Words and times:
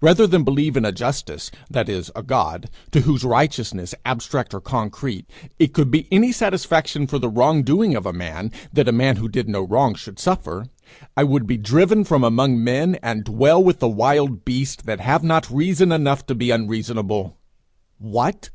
Rather 0.00 0.26
than 0.26 0.42
believe 0.42 0.74
in 0.74 0.86
a 0.86 0.90
justice 0.90 1.50
that 1.68 1.86
is, 1.86 2.10
a 2.16 2.22
God 2.22 2.70
to 2.92 3.02
whose 3.02 3.24
righteousness, 3.24 3.94
abstract 4.06 4.54
or 4.54 4.60
concrete, 4.62 5.26
it 5.58 5.74
could 5.74 5.90
be 5.90 6.08
any 6.10 6.32
satisfaction 6.32 7.06
for 7.06 7.18
the 7.18 7.28
wrong 7.28 7.62
doing 7.62 7.94
of 7.94 8.06
a 8.06 8.12
man 8.14 8.50
that 8.72 8.88
a 8.88 8.92
man 8.92 9.16
who 9.16 9.28
did 9.28 9.50
no 9.50 9.60
wrong 9.60 9.94
should 9.94 10.18
suffer, 10.18 10.64
I 11.14 11.24
would 11.24 11.46
be 11.46 11.58
driven 11.58 12.04
from 12.04 12.24
among 12.24 12.64
men, 12.64 12.94
and 13.02 13.22
dwell 13.24 13.62
with 13.62 13.80
the 13.80 13.86
wild 13.88 14.46
beasts 14.46 14.82
that 14.84 15.00
have 15.00 15.22
not 15.22 15.50
reason 15.50 15.92
enough 15.92 16.24
to 16.28 16.34
be 16.34 16.50
unreasonable. 16.50 17.36
What! 17.98 18.48